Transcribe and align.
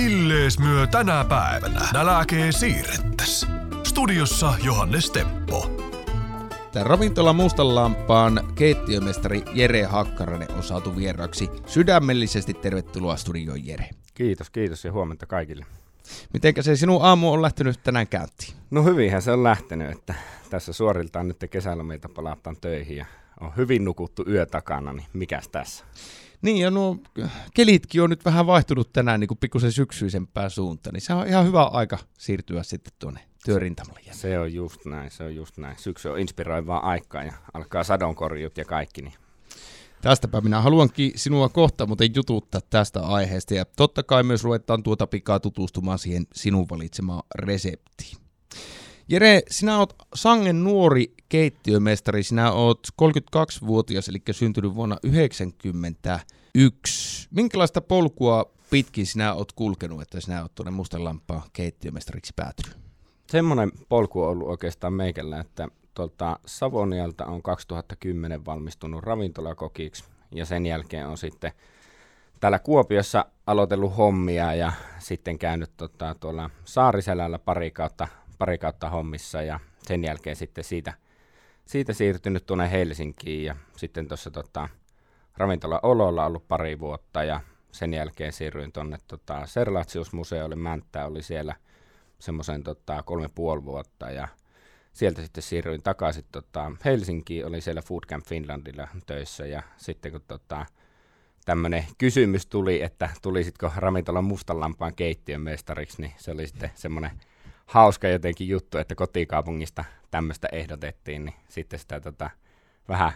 Millees 0.00 0.58
myö 0.58 0.86
tänä 0.86 1.24
päivänä 1.24 1.88
nälääkee 1.92 2.52
siirrettäs. 2.52 3.46
Studiossa 3.84 4.54
Johannes 4.64 5.10
Teppo. 5.10 5.70
Tämä 6.72 6.84
ravintola 6.84 7.32
Mustan 7.32 7.74
lampaan 7.74 8.40
keittiömestari 8.54 9.42
Jere 9.54 9.82
Hakkarainen 9.82 10.50
on 10.50 10.62
saatu 10.62 10.96
vieraksi. 10.96 11.50
Sydämellisesti 11.66 12.54
tervetuloa 12.54 13.16
studioon 13.16 13.66
Jere. 13.66 13.90
Kiitos, 14.14 14.50
kiitos 14.50 14.84
ja 14.84 14.92
huomenta 14.92 15.26
kaikille. 15.26 15.66
Mitenkä 16.32 16.62
se 16.62 16.76
sinun 16.76 17.04
aamu 17.04 17.32
on 17.32 17.42
lähtenyt 17.42 17.82
tänään 17.82 18.08
käyntiin? 18.08 18.54
No 18.70 18.82
hyvinhän 18.82 19.22
se 19.22 19.32
on 19.32 19.44
lähtenyt, 19.44 19.90
että 19.90 20.14
tässä 20.50 20.72
suoriltaan 20.72 21.28
nyt 21.28 21.44
kesälomilta 21.50 22.08
palataan 22.08 22.56
töihin 22.60 22.96
ja 22.96 23.06
on 23.40 23.52
hyvin 23.56 23.84
nukuttu 23.84 24.24
yö 24.28 24.46
takana, 24.46 24.92
niin 24.92 25.06
mikäs 25.12 25.48
tässä? 25.48 25.84
Niin, 26.42 26.56
ja 26.56 26.70
nuo 26.70 26.96
kelitkin 27.54 28.02
on 28.02 28.10
nyt 28.10 28.24
vähän 28.24 28.46
vaihtunut 28.46 28.92
tänään 28.92 29.20
niin 29.20 29.28
kuin 29.28 29.38
pikkusen 29.38 29.72
syksyisempään 29.72 30.50
suuntaan, 30.50 30.94
niin 30.94 31.00
se 31.00 31.14
on 31.14 31.26
ihan 31.26 31.46
hyvä 31.46 31.62
aika 31.62 31.98
siirtyä 32.18 32.62
sitten 32.62 32.92
tuonne 32.98 33.20
työrintamalle. 33.44 34.00
Se 34.12 34.38
on 34.38 34.52
just 34.52 34.84
näin, 34.86 35.10
se 35.10 35.24
on 35.24 35.34
just 35.34 35.58
näin. 35.58 35.78
Syksy 35.78 36.08
on 36.08 36.18
inspiroivaa 36.18 36.88
aikaa 36.88 37.24
ja 37.24 37.32
alkaa 37.54 37.84
sadonkorjut 37.84 38.58
ja 38.58 38.64
kaikki, 38.64 39.02
niin 39.02 39.14
Tästäpä 40.02 40.40
minä 40.40 40.60
haluankin 40.60 41.12
sinua 41.16 41.48
kohta 41.48 41.86
muuten 41.86 42.14
jututtaa 42.14 42.60
tästä 42.70 43.00
aiheesta 43.00 43.54
ja 43.54 43.64
totta 43.64 44.02
kai 44.02 44.22
myös 44.22 44.44
ruvetaan 44.44 44.82
tuota 44.82 45.06
pikaa 45.06 45.40
tutustumaan 45.40 45.98
siihen 45.98 46.26
sinun 46.34 46.66
valitsemaan 46.70 47.22
reseptiin. 47.34 48.16
Jere, 49.10 49.42
sinä 49.50 49.78
oot 49.78 49.94
sangen 50.14 50.64
nuori 50.64 51.14
keittiömestari, 51.28 52.22
sinä 52.22 52.52
oot 52.52 52.86
32-vuotias, 53.02 54.08
eli 54.08 54.22
syntynyt 54.30 54.74
vuonna 54.74 54.96
1991. 54.96 57.28
Minkälaista 57.30 57.80
polkua 57.80 58.52
pitkin 58.70 59.06
sinä 59.06 59.34
oot 59.34 59.52
kulkenut, 59.52 60.02
että 60.02 60.20
sinä 60.20 60.42
oot 60.42 60.54
tuonne 60.54 60.70
Mustanlampaan 60.70 61.42
keittiömestariksi 61.52 62.32
päätynyt? 62.36 62.76
Semmoinen 63.26 63.72
polku 63.88 64.22
on 64.22 64.28
ollut 64.28 64.48
oikeastaan 64.48 64.92
meikällä, 64.92 65.40
että 65.40 65.68
tuolta 65.94 66.38
Savonialta 66.46 67.26
on 67.26 67.42
2010 67.42 68.46
valmistunut 68.46 69.02
ravintolakokiksi 69.02 70.04
ja 70.34 70.46
sen 70.46 70.66
jälkeen 70.66 71.06
on 71.06 71.18
sitten 71.18 71.52
täällä 72.40 72.58
Kuopiossa 72.58 73.24
aloitellut 73.46 73.96
hommia 73.96 74.54
ja 74.54 74.72
sitten 74.98 75.38
käynyt 75.38 75.70
tota, 75.76 76.16
tuolla 76.20 76.50
Saariselällä 76.64 77.38
pari 77.38 77.70
kautta, 77.70 78.08
pari 78.40 78.58
kautta 78.58 78.90
hommissa 78.90 79.42
ja 79.42 79.60
sen 79.82 80.04
jälkeen 80.04 80.36
sitten 80.36 80.64
siitä, 80.64 80.92
siitä 81.64 81.92
siirtynyt 81.92 82.46
tuonne 82.46 82.70
Helsinkiin 82.70 83.44
ja 83.44 83.56
sitten 83.76 84.08
tuossa 84.08 84.30
tota, 84.30 84.68
ravintola 85.36 85.80
Ololla 85.82 86.26
ollut 86.26 86.48
pari 86.48 86.78
vuotta 86.78 87.24
ja 87.24 87.40
sen 87.72 87.94
jälkeen 87.94 88.32
siirryin 88.32 88.72
tuonne 88.72 88.98
tota, 89.06 89.46
Serlatsius-museolle 89.46 90.56
Mänttää 90.56 91.06
oli 91.06 91.22
siellä 91.22 91.54
semmoisen 92.18 92.62
tota, 92.62 93.02
kolme 93.02 93.28
puoli 93.34 93.64
vuotta 93.64 94.10
ja 94.10 94.28
sieltä 94.92 95.22
sitten 95.22 95.42
siirryin 95.42 95.82
takaisin 95.82 96.24
tota, 96.32 96.72
Helsinkiin, 96.84 97.46
olin 97.46 97.62
siellä 97.62 97.82
Food 97.82 98.04
Camp 98.06 98.26
Finlandilla 98.26 98.88
töissä 99.06 99.46
ja 99.46 99.62
sitten 99.76 100.12
kun 100.12 100.22
tota, 100.28 100.66
tämmöinen 101.44 101.84
kysymys 101.98 102.46
tuli, 102.46 102.82
että 102.82 103.08
tulisitko 103.22 103.72
ravintolan 103.76 104.24
mustanlampaan 104.24 104.94
keittiön 104.94 105.40
mestariksi, 105.40 106.02
niin 106.02 106.12
se 106.16 106.30
oli 106.30 106.46
sitten 106.46 106.70
semmoinen 106.74 107.10
hauska 107.70 108.08
jotenkin 108.08 108.48
juttu, 108.48 108.78
että 108.78 108.94
kotikaupungista 108.94 109.84
tämmöistä 110.10 110.48
ehdotettiin, 110.52 111.24
niin 111.24 111.34
sitten 111.48 111.78
sitä 111.78 112.00
tota, 112.00 112.30
vähän 112.88 113.12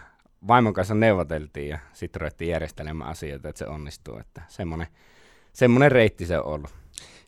vaimon 0.47 0.73
kanssa 0.73 0.95
neuvoteltiin 0.95 1.69
ja 1.69 1.79
sitten 1.93 2.21
ruvettiin 2.21 2.51
järjestelemään 2.51 3.09
asioita, 3.09 3.49
että 3.49 3.59
se 3.59 3.67
onnistuu, 3.67 4.17
että 4.17 4.41
semmoinen, 4.47 4.87
semmoinen 5.53 5.91
reitti 5.91 6.25
se 6.25 6.39
on 6.39 6.45
ollut. 6.45 6.69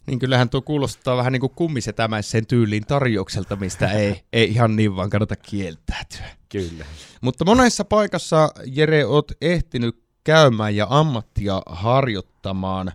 Niin 0.08 0.20
kyllähän 0.20 0.50
tuo 0.50 0.62
kuulostaa 0.62 1.18
vähän 1.18 1.34
niin 1.34 1.40
kuin 1.42 1.54
kummisetämäisen 1.56 2.48
tyyliin 2.48 2.86
tarjoukselta, 2.86 3.56
mistä 3.56 3.92
ei, 3.92 4.24
ei 4.34 4.50
ihan 4.50 4.76
niin 4.76 4.96
vaan 4.96 5.10
kannata 5.10 5.36
kieltäytyä. 5.36 6.26
Kyllä. 6.50 6.86
Mutta 7.22 7.46
monessa 7.46 7.86
paikassa, 7.86 8.50
Jere, 8.66 9.06
oot 9.06 9.32
ehtinyt 9.42 10.04
käymään 10.24 10.76
ja 10.76 10.88
ammattia 10.90 11.62
harjoittamaan. 11.66 12.92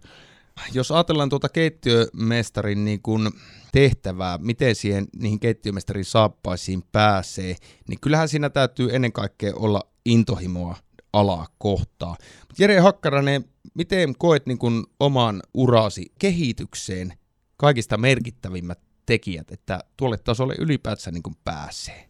Jos 0.73 0.91
ajatellaan 0.91 1.29
tuota 1.29 1.49
keittiömestarin 1.49 2.85
niin 2.85 3.03
kuin 3.03 3.31
tehtävää, 3.73 4.39
miten 4.39 4.75
siihen 4.75 5.07
niihin 5.17 5.41
keittiömestarin 5.41 6.05
saappaisiin 6.05 6.83
pääsee, 6.93 7.57
niin 7.89 8.01
kyllähän 8.01 8.29
siinä 8.29 8.51
täytyy 8.51 8.95
ennen 8.95 9.13
kaikkea 9.13 9.53
olla 9.57 9.81
intohimoa 10.05 10.77
alaa 11.13 11.47
kohtaa. 11.59 12.17
Jere 12.59 12.79
Hakkarainen, 12.79 13.45
miten 13.75 14.15
koet 14.19 14.47
niin 14.47 14.59
kuin 14.59 14.85
oman 15.01 15.43
urasi 15.55 16.13
kehitykseen 16.19 17.13
kaikista 17.57 17.97
merkittävimmät 17.97 18.81
tekijät, 19.07 19.53
että 19.53 19.81
tuolle 19.97 20.17
tasolle 20.17 20.55
ylipäätään 20.59 21.15
niin 21.15 21.23
kuin 21.23 21.37
pääsee? 21.45 22.09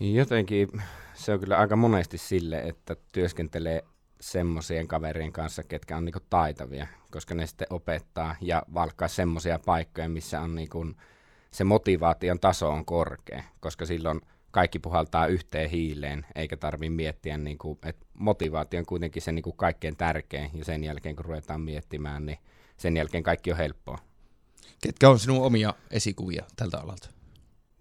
Jotenkin 0.00 0.68
se 1.14 1.32
on 1.32 1.40
kyllä 1.40 1.58
aika 1.58 1.76
monesti 1.76 2.18
sille, 2.18 2.58
että 2.58 2.96
työskentelee 3.12 3.84
semmoisien 4.20 4.88
kaverien 4.88 5.32
kanssa, 5.32 5.62
ketkä 5.62 5.96
on 5.96 6.04
niinku 6.04 6.20
taitavia, 6.30 6.86
koska 7.10 7.34
ne 7.34 7.46
sitten 7.46 7.66
opettaa 7.70 8.36
ja 8.40 8.62
valkkaa 8.74 9.08
semmoisia 9.08 9.58
paikkoja, 9.58 10.08
missä 10.08 10.40
on 10.40 10.54
niinku, 10.54 10.86
se 11.50 11.64
motivaation 11.64 12.40
taso 12.40 12.70
on 12.70 12.84
korkea, 12.84 13.44
koska 13.60 13.86
silloin 13.86 14.20
kaikki 14.50 14.78
puhaltaa 14.78 15.26
yhteen 15.26 15.70
hiileen, 15.70 16.26
eikä 16.34 16.56
tarvitse 16.56 16.94
miettiä, 16.94 17.38
niinku, 17.38 17.78
että 17.82 18.06
motivaatio 18.14 18.78
on 18.80 18.86
kuitenkin 18.86 19.22
se 19.22 19.32
niinku 19.32 19.52
kaikkein 19.52 19.96
tärkein, 19.96 20.50
ja 20.54 20.64
sen 20.64 20.84
jälkeen 20.84 21.16
kun 21.16 21.24
ruvetaan 21.24 21.60
miettimään, 21.60 22.26
niin 22.26 22.38
sen 22.76 22.96
jälkeen 22.96 23.22
kaikki 23.22 23.52
on 23.52 23.58
helppoa. 23.58 23.98
Ketkä 24.82 25.08
on 25.08 25.18
sinun 25.18 25.44
omia 25.44 25.74
esikuvia 25.90 26.44
tältä 26.56 26.78
alalta? 26.78 27.10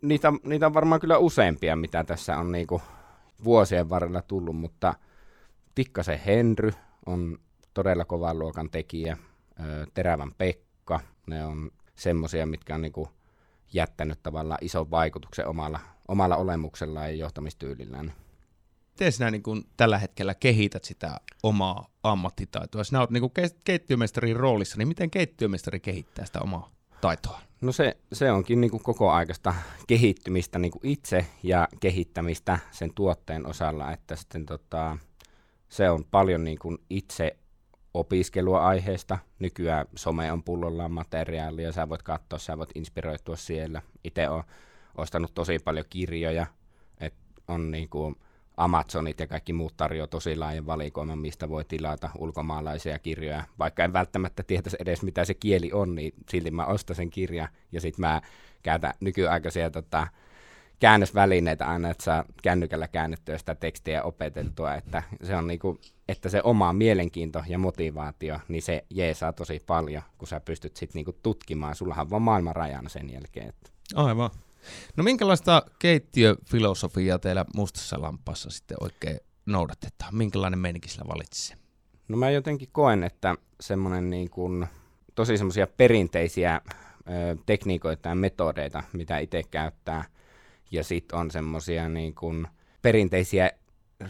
Niitä, 0.01 0.33
niitä 0.43 0.65
on 0.65 0.73
varmaan 0.73 1.01
kyllä 1.01 1.17
useampia, 1.17 1.75
mitä 1.75 2.03
tässä 2.03 2.37
on 2.37 2.51
niinku 2.51 2.81
vuosien 3.43 3.89
varrella 3.89 4.21
tullut, 4.21 4.55
mutta– 4.55 4.93
Tikkasen 5.77 6.19
Henry 6.19 6.71
on 7.05 7.39
todella 7.73 8.05
kovan 8.05 8.39
luokan 8.39 8.69
tekijä, 8.69 9.17
Terävän 9.93 10.31
Pekka, 10.37 10.99
ne 11.27 11.45
on 11.45 11.71
semmoisia, 11.95 12.45
mitkä 12.45 12.75
on 12.75 12.81
niinku 12.81 13.09
jättänyt 13.73 14.23
tavallaan 14.23 14.57
ison 14.61 14.91
vaikutuksen 14.91 15.47
omalla, 15.47 15.79
omalla 16.07 16.35
olemuksellaan 16.35 17.09
ja 17.09 17.15
johtamistyylillään. 17.15 18.13
Miten 18.91 19.11
sinä 19.11 19.31
niin 19.31 19.43
kun 19.43 19.63
tällä 19.77 19.97
hetkellä 19.97 20.33
kehität 20.33 20.83
sitä 20.83 21.19
omaa 21.43 21.87
ammattitaitoa? 22.03 22.83
Sinä 22.83 22.99
olet 22.99 23.09
niin 23.09 23.31
keittiömestarin 23.63 24.35
roolissa, 24.35 24.77
niin 24.77 24.87
miten 24.87 25.11
keittiömestari 25.11 25.79
kehittää 25.79 26.25
sitä 26.25 26.41
omaa 26.41 26.71
taitoa? 27.01 27.41
No 27.61 27.71
se, 27.71 27.97
se 28.13 28.31
onkin 28.31 28.61
niin 28.61 28.71
kuin 28.71 28.83
koko 28.83 29.11
aikaista 29.11 29.55
kehittymistä 29.87 30.59
niin 30.59 30.71
kuin 30.71 30.85
itse 30.85 31.27
ja 31.43 31.67
kehittämistä 31.79 32.59
sen 32.71 32.93
tuotteen 32.93 33.45
osalla, 33.45 33.91
että 33.91 34.15
sitten 34.15 34.45
tota, 34.45 34.97
se 35.69 35.89
on 35.89 36.03
paljon 36.11 36.43
niin 36.43 36.59
kuin 36.59 36.77
itse 36.89 37.37
opiskelua 37.93 38.67
aiheesta. 38.67 39.17
Nykyään 39.39 39.85
some 39.95 40.31
on 40.31 40.43
pullollaan 40.43 40.91
materiaalia, 40.91 41.71
sä 41.71 41.89
voit 41.89 42.03
katsoa, 42.03 42.39
sä 42.39 42.57
voit 42.57 42.69
inspiroitua 42.75 43.35
siellä. 43.35 43.81
Itse 44.03 44.29
olen 44.29 44.43
ostanut 44.97 45.33
tosi 45.33 45.59
paljon 45.59 45.85
kirjoja, 45.89 46.45
että 46.99 47.19
on 47.47 47.71
niin 47.71 47.89
kuin 47.89 48.15
Amazonit 48.57 49.19
ja 49.19 49.27
kaikki 49.27 49.53
muut 49.53 49.77
tarjoaa 49.77 50.07
tosi 50.07 50.35
laajan 50.35 50.65
valikoiman, 50.65 51.19
mistä 51.19 51.49
voi 51.49 51.65
tilata 51.65 52.09
ulkomaalaisia 52.17 52.99
kirjoja. 52.99 53.43
Vaikka 53.59 53.83
en 53.83 53.93
välttämättä 53.93 54.43
tietäisi 54.43 54.77
edes, 54.79 55.03
mitä 55.03 55.25
se 55.25 55.33
kieli 55.33 55.71
on, 55.73 55.95
niin 55.95 56.13
silti 56.29 56.51
mä 56.51 56.65
ostan 56.65 56.95
sen 56.95 57.09
kirjan 57.09 57.47
ja 57.71 57.81
sitten 57.81 58.01
mä 58.01 58.21
käytän 58.63 58.93
nykyaikaisia 58.99 59.69
tota, 59.69 60.07
käännösvälineitä 60.79 61.67
aina, 61.67 61.89
että 61.89 62.03
saa 62.03 62.23
kännykällä 62.43 62.87
käännettyä 62.87 63.37
sitä 63.37 63.55
tekstiä 63.55 64.03
opeteltua, 64.03 64.75
että 64.75 65.03
se 65.23 65.35
on 65.35 65.47
niinku, 65.47 65.79
että 66.07 66.29
se 66.29 66.41
oma 66.43 66.73
mielenkiinto 66.73 67.43
ja 67.47 67.57
motivaatio, 67.57 68.39
niin 68.47 68.61
se 68.61 68.85
jeesaa 68.89 69.33
tosi 69.33 69.63
paljon, 69.67 70.03
kun 70.17 70.27
sä 70.27 70.39
pystyt 70.39 70.75
sitten 70.75 70.99
niinku 70.99 71.19
tutkimaan, 71.23 71.75
sullahan 71.75 72.09
vaan 72.09 72.21
maailman 72.21 72.55
rajana 72.55 72.89
sen 72.89 73.09
jälkeen. 73.13 73.49
Että. 73.49 73.69
Aivan. 73.95 74.29
No 74.97 75.03
minkälaista 75.03 75.61
keittiöfilosofiaa 75.79 77.19
teillä 77.19 77.45
mustassa 77.55 78.01
lampaassa 78.01 78.49
sitten 78.49 78.77
oikein 78.81 79.19
noudatetaan? 79.45 80.15
Minkälainen 80.15 80.59
meininki 80.59 80.89
sillä 80.89 81.05
valitsisi? 81.07 81.55
No 82.07 82.17
mä 82.17 82.29
jotenkin 82.29 82.69
koen, 82.71 83.03
että 83.03 83.35
semmoinen 83.61 84.09
niin 84.09 84.29
kuin, 84.29 84.67
tosi 85.15 85.37
semmoisia 85.37 85.67
perinteisiä 85.67 86.61
ö, 86.65 87.37
tekniikoita 87.45 88.09
ja 88.09 88.15
metodeita, 88.15 88.83
mitä 88.93 89.17
itse 89.17 89.43
käyttää– 89.43 90.03
ja 90.71 90.83
sitten 90.83 91.19
on 91.19 91.31
semmoisia 91.31 91.89
niin 91.89 92.15
kuin 92.15 92.47
perinteisiä 92.81 93.51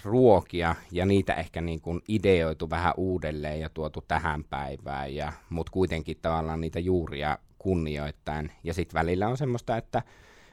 ruokia 0.03 0.75
ja 0.91 1.05
niitä 1.05 1.33
ehkä 1.33 1.61
niin 1.61 1.81
kuin 1.81 2.01
ideoitu 2.07 2.69
vähän 2.69 2.93
uudelleen 2.97 3.59
ja 3.59 3.69
tuotu 3.69 4.03
tähän 4.07 4.43
päivään, 4.43 5.15
ja, 5.15 5.33
mutta 5.49 5.71
kuitenkin 5.71 6.17
tavallaan 6.21 6.61
niitä 6.61 6.79
juuria 6.79 7.37
kunnioittain. 7.57 8.51
Ja 8.63 8.73
sitten 8.73 8.99
välillä 8.99 9.27
on 9.27 9.37
semmoista, 9.37 9.77
että 9.77 10.03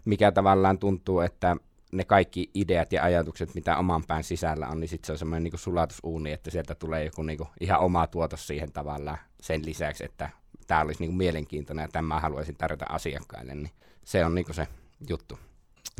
mikä 0.04 0.32
tavallaan 0.32 0.78
tuntuu, 0.78 1.20
että 1.20 1.56
ne 1.92 2.04
kaikki 2.04 2.50
ideat 2.54 2.92
ja 2.92 3.02
ajatukset, 3.02 3.54
mitä 3.54 3.76
oman 3.76 4.04
pään 4.08 4.24
sisällä 4.24 4.68
on, 4.68 4.80
niin 4.80 4.88
sitten 4.88 5.06
se 5.06 5.12
on 5.12 5.18
semmoinen 5.18 5.42
niin 5.42 5.58
sulatusuuni, 5.58 6.32
että 6.32 6.50
sieltä 6.50 6.74
tulee 6.74 7.04
joku 7.04 7.22
niin 7.22 7.38
kuin 7.38 7.48
ihan 7.60 7.80
oma 7.80 8.06
tuotos 8.06 8.46
siihen 8.46 8.72
tavallaan 8.72 9.18
sen 9.40 9.66
lisäksi, 9.66 10.04
että 10.04 10.30
tämä 10.66 10.80
olisi 10.80 11.00
niin 11.00 11.10
kuin 11.10 11.18
mielenkiintoinen 11.18 11.82
ja 11.82 11.88
tämä 11.88 12.20
haluaisin 12.20 12.56
tarjota 12.56 12.84
asiakkaille, 12.88 13.54
niin 13.54 13.70
se 14.04 14.24
on 14.24 14.34
niin 14.34 14.44
kuin 14.44 14.54
se 14.54 14.68
juttu. 15.08 15.38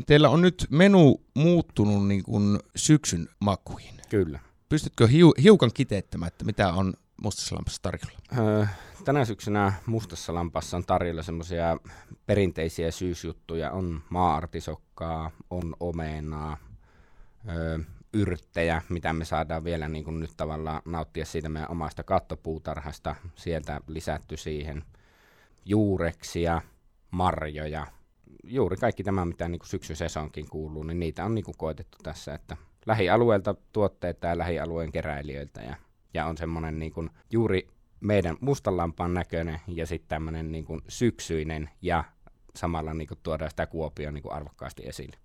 Teillä 0.05 0.29
on 0.29 0.41
nyt 0.41 0.67
menu 0.69 1.21
muuttunut 1.33 2.07
niin 2.07 2.23
kuin 2.23 2.59
syksyn 2.75 3.27
makuihin. 3.39 3.95
Kyllä. 4.09 4.39
Pystytkö 4.69 5.07
hiu- 5.07 5.41
hiukan 5.43 5.71
kiteyttämään, 5.73 6.27
että 6.27 6.45
mitä 6.45 6.73
on 6.73 6.93
Mustassa 7.23 7.55
lampassa 7.55 7.81
tarjolla? 7.81 8.17
Öö, 8.37 8.65
tänä 9.05 9.25
syksynä 9.25 9.73
Mustassa 9.85 10.33
lampassa 10.33 10.77
on 10.77 10.85
tarjolla 10.85 11.23
semmoisia 11.23 11.77
perinteisiä 12.25 12.91
syysjuttuja. 12.91 13.71
On 13.71 14.01
maa-artisokkaa, 14.09 15.31
on 15.49 15.75
omenaa, 15.79 16.57
öö, 17.49 17.79
yrttejä, 18.13 18.81
mitä 18.89 19.13
me 19.13 19.25
saadaan 19.25 19.63
vielä 19.63 19.87
niin 19.87 20.03
kuin 20.03 20.19
nyt 20.19 20.31
tavallaan 20.37 20.81
nauttia 20.85 21.25
siitä 21.25 21.49
meidän 21.49 21.71
omasta 21.71 22.03
kattopuutarhasta. 22.03 23.15
Sieltä 23.35 23.81
lisätty 23.87 24.37
siihen 24.37 24.83
juureksia, 25.65 26.61
marjoja, 27.11 27.87
juuri 28.47 28.77
kaikki 28.77 29.03
tämä, 29.03 29.25
mitä 29.25 29.47
niin 29.47 29.59
syksysesonkin 29.63 30.49
kuuluu, 30.49 30.83
niin 30.83 30.99
niitä 30.99 31.25
on 31.25 31.35
niin 31.35 31.45
kuin 31.45 31.57
koetettu 31.57 31.97
tässä, 32.03 32.33
että 32.33 32.57
lähialueelta 32.85 33.55
tuotteita 33.73 34.27
ja 34.27 34.37
lähialueen 34.37 34.91
keräilijöiltä 34.91 35.61
ja, 35.61 35.75
ja 36.13 36.25
on 36.25 36.37
semmoinen 36.37 36.79
niin 36.79 36.93
kuin 36.93 37.09
juuri 37.31 37.67
meidän 37.99 38.37
mustanlampaan 38.41 39.13
näköinen 39.13 39.59
ja 39.67 39.87
sitten 39.87 40.09
tämmöinen 40.09 40.51
niin 40.51 40.65
kuin 40.65 40.81
syksyinen 40.87 41.69
ja 41.81 42.03
samalla 42.55 42.93
niin 42.93 43.07
kuin 43.07 43.19
tuodaan 43.23 43.49
sitä 43.49 43.67
kuopia 43.67 44.11
niin 44.11 44.21
kuin 44.21 44.33
arvokkaasti 44.33 44.83
esille. 44.85 45.17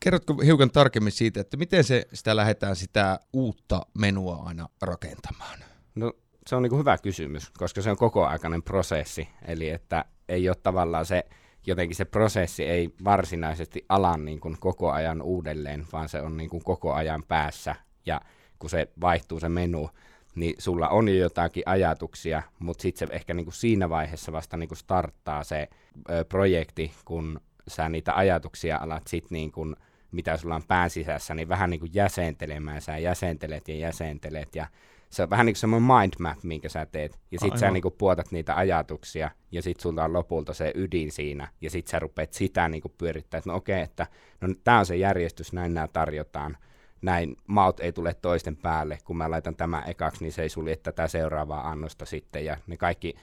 Kerrotko 0.00 0.36
hiukan 0.44 0.70
tarkemmin 0.70 1.12
siitä, 1.12 1.40
että 1.40 1.56
miten 1.56 1.84
se, 1.84 2.06
sitä 2.12 2.36
lähdetään 2.36 2.76
sitä 2.76 3.20
uutta 3.32 3.86
menua 3.98 4.36
aina 4.36 4.68
rakentamaan? 4.82 5.58
No 5.94 6.12
se 6.46 6.56
on 6.56 6.62
niin 6.62 6.70
kuin 6.70 6.80
hyvä 6.80 6.98
kysymys, 6.98 7.50
koska 7.50 7.82
se 7.82 7.90
on 7.90 7.96
kokoaikainen 7.96 8.62
prosessi, 8.62 9.28
eli 9.46 9.68
että 9.68 10.04
ei 10.28 10.48
ole 10.48 10.56
tavallaan 10.62 11.06
se 11.06 11.24
jotenkin 11.66 11.96
se 11.96 12.04
prosessi 12.04 12.64
ei 12.64 12.90
varsinaisesti 13.04 13.84
ala 13.88 14.16
niin 14.16 14.40
kuin 14.40 14.56
koko 14.60 14.90
ajan 14.90 15.22
uudelleen, 15.22 15.86
vaan 15.92 16.08
se 16.08 16.20
on 16.20 16.36
niin 16.36 16.50
kuin 16.50 16.64
koko 16.64 16.92
ajan 16.92 17.22
päässä. 17.28 17.74
Ja 18.06 18.20
kun 18.58 18.70
se 18.70 18.88
vaihtuu 19.00 19.40
se 19.40 19.48
menu, 19.48 19.90
niin 20.34 20.54
sulla 20.58 20.88
on 20.88 21.08
jo 21.08 21.14
jotakin 21.14 21.62
ajatuksia, 21.66 22.42
mutta 22.58 22.82
sitten 22.82 23.08
se 23.08 23.14
ehkä 23.14 23.34
niin 23.34 23.44
kuin 23.46 23.54
siinä 23.54 23.88
vaiheessa 23.88 24.32
vasta 24.32 24.56
niin 24.56 24.68
kuin 24.68 24.78
starttaa 24.78 25.44
se 25.44 25.68
ö, 26.10 26.24
projekti, 26.24 26.92
kun 27.04 27.40
sä 27.68 27.88
niitä 27.88 28.16
ajatuksia 28.16 28.78
alat 28.78 29.06
sitten 29.06 29.36
niin 29.36 29.52
kuin, 29.52 29.76
mitä 30.12 30.36
sulla 30.36 30.54
on 30.54 30.62
pään 30.68 30.90
sisässä, 30.90 31.34
niin 31.34 31.48
vähän 31.48 31.70
niin 31.70 31.80
kuin 31.80 31.94
jäsentelemään. 31.94 32.82
Sä 32.82 32.98
jäsentelet 32.98 33.68
ja 33.68 33.76
jäsentelet 33.76 34.54
ja 34.54 34.66
se 35.12 35.22
on 35.22 35.30
vähän 35.30 35.46
niin 35.46 35.54
kuin 35.54 35.60
semmoinen 35.60 35.96
mind 36.00 36.12
map, 36.18 36.42
minkä 36.42 36.68
sä 36.68 36.86
teet, 36.86 37.18
ja 37.30 37.38
sit 37.38 37.42
Aivan. 37.42 37.58
sä 37.58 37.70
niin 37.70 37.82
kuin 37.82 37.94
puotat 37.98 38.32
niitä 38.32 38.56
ajatuksia, 38.56 39.30
ja 39.52 39.62
sit 39.62 39.80
sulla 39.80 40.04
on 40.04 40.12
lopulta 40.12 40.54
se 40.54 40.72
ydin 40.74 41.12
siinä, 41.12 41.48
ja 41.60 41.70
sit 41.70 41.86
sä 41.86 41.98
rupeat 41.98 42.32
sitä 42.32 42.68
niin 42.68 42.82
kuin 42.82 42.94
pyörittää, 42.98 43.38
että 43.38 43.50
no 43.50 43.56
okei, 43.56 43.74
okay, 43.74 43.84
että 43.84 44.06
no 44.40 44.48
tää 44.64 44.78
on 44.78 44.86
se 44.86 44.96
järjestys, 44.96 45.52
näin 45.52 45.74
nämä 45.74 45.88
tarjotaan, 45.88 46.56
näin 47.02 47.36
maut 47.46 47.80
ei 47.80 47.92
tule 47.92 48.14
toisten 48.14 48.56
päälle, 48.56 48.98
kun 49.04 49.16
mä 49.16 49.30
laitan 49.30 49.56
tämä 49.56 49.82
ekaksi, 49.86 50.24
niin 50.24 50.32
se 50.32 50.42
ei 50.42 50.48
sulje 50.48 50.76
tätä 50.76 51.08
seuraavaa 51.08 51.70
annosta 51.70 52.06
sitten, 52.06 52.44
ja 52.44 52.56
ne 52.66 52.76
kaikki 52.76 53.14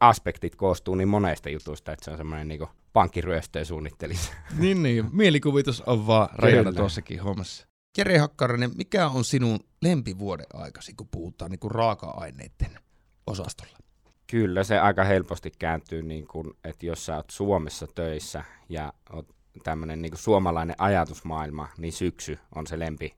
aspektit 0.00 0.56
koostuu 0.56 0.94
niin 0.94 1.08
monesta 1.08 1.48
jutusta, 1.48 1.92
että 1.92 2.04
se 2.04 2.10
on 2.10 2.16
semmoinen 2.16 2.48
niin 2.48 2.66
pankkiryöstöä 2.92 3.64
suunnittelisi. 3.64 4.32
Niin, 4.58 4.82
niin. 4.82 5.04
Mielikuvitus 5.12 5.80
on 5.80 6.06
vaan 6.06 6.28
rajana 6.32 6.72
tuossakin 6.72 7.20
hommassa. 7.20 7.66
Jere 7.96 8.18
Hakkarainen, 8.18 8.70
mikä 8.76 9.08
on 9.08 9.24
sinun 9.24 9.60
lempivuoden 9.82 10.46
aikasi, 10.54 10.94
kun 10.94 11.08
puhutaan 11.10 11.50
niin 11.50 11.58
kuin 11.58 11.70
raaka-aineiden 11.70 12.78
osastolla? 13.26 13.78
Kyllä 14.26 14.64
se 14.64 14.78
aika 14.78 15.04
helposti 15.04 15.52
kääntyy, 15.58 16.02
niin 16.02 16.26
kuin, 16.26 16.54
että 16.64 16.86
jos 16.86 17.06
sä 17.06 17.16
oot 17.16 17.30
Suomessa 17.30 17.86
töissä 17.94 18.44
ja 18.68 18.92
oot 19.12 19.36
tämmöinen 19.64 20.02
niin 20.02 20.16
suomalainen 20.16 20.76
ajatusmaailma, 20.78 21.68
niin 21.78 21.92
syksy 21.92 22.38
on 22.54 22.66
se 22.66 22.78
lempi 22.78 23.14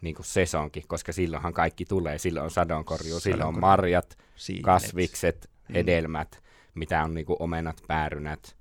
niin 0.00 0.14
kuin 0.14 0.26
sesonki, 0.26 0.84
koska 0.88 1.12
silloinhan 1.12 1.52
kaikki 1.52 1.84
tulee. 1.84 2.18
Silloin 2.18 2.44
on 2.44 2.50
sadonkorjuu, 2.50 3.20
silloin 3.20 3.48
on 3.48 3.60
marjat, 3.60 4.18
Siinet. 4.36 4.64
kasvikset, 4.64 5.50
mm. 5.68 5.72
hedelmät, 5.74 6.28
mm. 6.42 6.78
mitä 6.78 7.02
on 7.02 7.14
niin 7.14 7.26
kuin 7.26 7.36
omenat, 7.40 7.82
päärynät, 7.88 8.56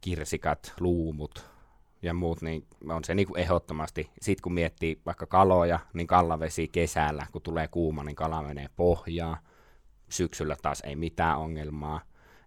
kirsikat, 0.00 0.74
luumut, 0.80 1.53
ja 2.04 2.14
muut, 2.14 2.42
niin 2.42 2.66
on 2.88 3.04
se 3.04 3.14
niin 3.14 3.26
kuin 3.26 3.40
ehdottomasti. 3.40 4.10
Sitten 4.20 4.42
kun 4.42 4.54
miettii 4.54 5.00
vaikka 5.06 5.26
kaloja, 5.26 5.78
niin 5.94 6.06
kallavesi 6.06 6.68
kesällä, 6.68 7.26
kun 7.32 7.42
tulee 7.42 7.68
kuuma, 7.68 8.04
niin 8.04 8.16
kala 8.16 8.42
menee 8.42 8.66
pohjaan. 8.76 9.36
Syksyllä 10.08 10.56
taas 10.62 10.80
ei 10.80 10.96
mitään 10.96 11.38
ongelmaa. 11.38 12.00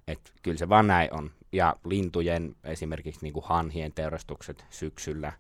Et 0.08 0.34
kyllä 0.44 0.58
se 0.58 0.70
vaan 0.70 0.88
näin 0.88 1.14
on. 1.14 1.32
Ja 1.52 1.76
lintujen, 1.86 2.56
esimerkiksi 2.64 3.22
niin 3.22 3.34
kuin 3.34 3.46
hanhien 3.46 3.94
teurastukset 3.94 4.66
syksyllä, 4.70 5.34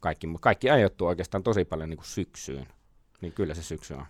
kaikki, 0.00 0.26
kaikki 0.40 0.70
ajoittuu 0.70 1.08
oikeastaan 1.08 1.42
tosi 1.42 1.64
paljon 1.64 1.90
niin 1.90 1.98
kuin 1.98 2.06
syksyyn. 2.06 2.66
Niin 3.20 3.32
kyllä 3.32 3.54
se 3.54 3.62
syksy 3.62 3.94
on. 3.94 4.06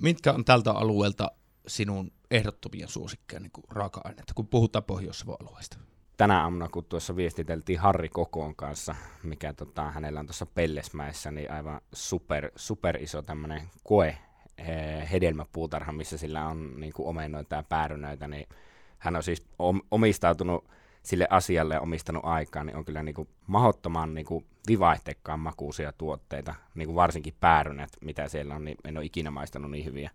Mitkä 0.00 0.32
on 0.32 0.44
tältä 0.44 0.72
alueelta 0.72 1.30
sinun 1.66 2.12
ehdottomia 2.30 2.88
suosikkeja 2.88 3.40
niin 3.40 3.50
raaka-aineita, 3.68 4.34
kun 4.34 4.48
puhutaan 4.48 4.84
Pohjois-Savo-alueesta? 4.84 5.78
Tänä 6.16 6.42
aamuna, 6.42 6.68
kun 6.68 6.84
tuossa 6.84 7.16
viestiteltiin 7.16 7.78
Harri 7.78 8.08
Kokoon 8.08 8.56
kanssa, 8.56 8.94
mikä 9.22 9.52
tota, 9.52 9.90
hänellä 9.90 10.20
on 10.20 10.26
tuossa 10.26 10.46
Pellesmäessä, 10.46 11.30
niin 11.30 11.50
aivan 11.50 11.80
super, 11.92 12.50
super 12.56 12.96
iso 12.96 13.22
tämmöinen 13.22 13.62
koe 13.84 14.16
eh, 14.58 15.10
hedelmäpuutarha, 15.12 15.92
missä 15.92 16.18
sillä 16.18 16.46
on 16.46 16.80
niin 16.80 16.92
kuin 16.92 17.08
omenoita 17.08 17.56
ja 17.56 17.62
päärynöitä, 17.62 18.28
niin 18.28 18.48
hän 18.98 19.16
on 19.16 19.22
siis 19.22 19.46
omistautunut 19.90 20.64
sille 21.02 21.26
asialle 21.30 21.74
ja 21.74 21.80
omistanut 21.80 22.24
aikaa, 22.24 22.64
niin 22.64 22.76
on 22.76 22.84
kyllä 22.84 23.02
niin 23.02 23.14
kuin 23.14 23.28
mahdottoman 23.46 24.14
niin 24.14 24.26
kuin 24.26 24.46
vivaihtekkaan 24.68 25.40
makuusia 25.40 25.92
tuotteita, 25.92 26.54
niin 26.74 26.86
kuin 26.86 26.96
varsinkin 26.96 27.34
päärynät, 27.40 27.90
mitä 28.00 28.28
siellä 28.28 28.54
on, 28.54 28.64
niin 28.64 28.76
en 28.84 28.96
ole 28.96 29.04
ikinä 29.04 29.30
maistanut 29.30 29.70
niin 29.70 29.84
hyviä. 29.84 30.10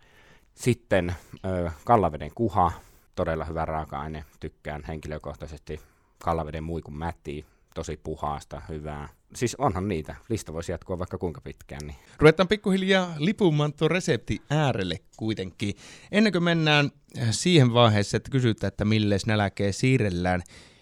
Sitten 0.53 1.15
ö, 1.45 1.71
kallaveden 1.85 2.31
kuha, 2.35 2.71
todella 3.15 3.45
hyvä 3.45 3.65
raaka-aine, 3.65 4.25
tykkään 4.39 4.83
henkilökohtaisesti 4.87 5.79
Kallaveden 6.23 6.63
muikun 6.63 6.97
mättiä, 6.97 7.45
tosi 7.75 7.99
puhaasta, 8.03 8.61
hyvää. 8.69 9.09
Siis 9.35 9.55
onhan 9.55 9.87
niitä. 9.87 10.15
Lista 10.29 10.53
voisi 10.53 10.71
jatkua 10.71 10.99
vaikka 10.99 11.17
kuinka 11.17 11.41
pitkään. 11.41 11.87
Niin. 11.87 11.97
Ruvetaan 12.19 12.47
pikkuhiljaa 12.47 13.15
lipumaan 13.17 13.73
tuon 13.73 13.91
resepti 13.91 14.41
äärelle 14.49 14.99
kuitenkin. 15.17 15.75
Ennen 16.11 16.31
kuin 16.31 16.43
mennään 16.43 16.91
siihen 17.31 17.73
vaiheeseen, 17.73 18.17
että 18.17 18.31
kysytään, 18.31 18.67
että 18.67 18.85
mille 18.85 19.17
nälkeen 19.27 19.73
siirrellään, 19.73 20.41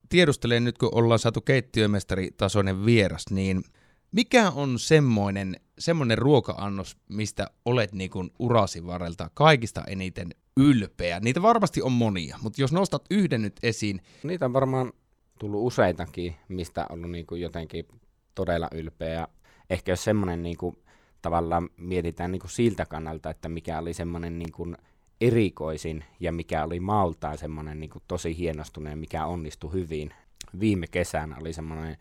tiedustelen 0.09 0.63
nyt, 0.63 0.77
kun 0.77 0.89
ollaan 0.91 1.19
saatu 1.19 1.41
keittiömestaritasoinen 1.41 2.85
vieras, 2.85 3.25
niin 3.31 3.63
mikä 4.11 4.51
on 4.51 4.79
semmoinen, 4.79 5.55
semmoinen 5.79 6.17
ruoka-annos, 6.17 6.97
mistä 7.09 7.47
olet 7.65 7.93
niin 7.93 8.09
kuin 8.09 8.31
urasi 8.39 8.85
varrelta 8.85 9.29
kaikista 9.33 9.83
eniten 9.87 10.29
ylpeä? 10.59 11.19
Niitä 11.19 11.41
varmasti 11.41 11.81
on 11.81 11.91
monia, 11.91 12.37
mutta 12.41 12.61
jos 12.61 12.71
nostat 12.71 13.05
yhden 13.11 13.41
nyt 13.41 13.59
esiin. 13.63 14.01
Niitä 14.23 14.45
on 14.45 14.53
varmaan 14.53 14.93
tullut 15.39 15.65
useitakin, 15.65 16.35
mistä 16.47 16.85
on 16.89 16.97
ollut 16.97 17.11
niin 17.11 17.25
kuin 17.25 17.41
jotenkin 17.41 17.87
todella 18.35 18.67
ylpeä. 18.71 19.13
Ja 19.13 19.27
ehkä 19.69 19.91
jos 19.91 20.03
semmoinen 20.03 20.43
niin 20.43 20.57
kuin, 20.57 20.77
tavallaan 21.21 21.69
mietitään 21.77 22.31
niin 22.31 22.39
kuin 22.39 22.51
siltä 22.51 22.85
kannalta, 22.85 23.29
että 23.29 23.49
mikä 23.49 23.79
oli 23.79 23.93
semmoinen 23.93 24.39
niin 24.39 24.51
kuin 24.51 24.77
erikoisin 25.21 26.03
ja 26.19 26.31
mikä 26.31 26.63
oli 26.63 26.79
maultaan 26.79 27.37
semmoinen 27.37 27.79
niin 27.79 27.89
kuin 27.89 28.03
tosi 28.07 28.37
hienostuneen, 28.37 28.97
mikä 28.99 29.25
onnistui 29.25 29.73
hyvin. 29.73 30.13
Viime 30.59 30.87
kesänä 30.87 31.37
oli 31.41 31.53
semmoinen 31.53 31.97